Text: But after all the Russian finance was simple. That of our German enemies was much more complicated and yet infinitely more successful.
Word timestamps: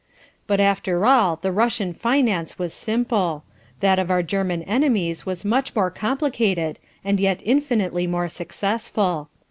But 0.47 0.59
after 0.59 1.05
all 1.05 1.35
the 1.43 1.51
Russian 1.51 1.93
finance 1.93 2.57
was 2.57 2.73
simple. 2.73 3.43
That 3.81 3.99
of 3.99 4.09
our 4.09 4.23
German 4.23 4.63
enemies 4.63 5.27
was 5.27 5.45
much 5.45 5.75
more 5.75 5.91
complicated 5.91 6.79
and 7.05 7.19
yet 7.19 7.43
infinitely 7.45 8.07
more 8.07 8.27
successful. 8.27 9.29